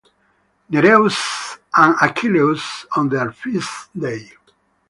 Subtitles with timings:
[0.69, 4.31] Nereus and Achilleus on their feast day.